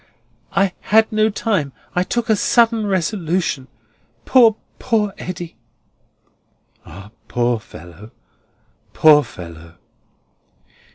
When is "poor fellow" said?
7.27-8.09, 8.93-9.75